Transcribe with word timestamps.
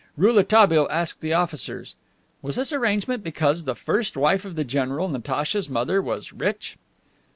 Rouletabille 0.17 0.87
asked 0.89 1.21
the 1.21 1.33
officers, 1.33 1.93
"Was 2.41 2.55
this 2.55 2.73
arrangement 2.73 3.23
because 3.23 3.65
the 3.65 3.75
first 3.75 4.17
wife 4.17 4.45
of 4.45 4.55
the 4.55 4.63
general, 4.63 5.07
Natacha's 5.09 5.69
mother, 5.69 6.01
was 6.01 6.33
rich?" 6.33 6.75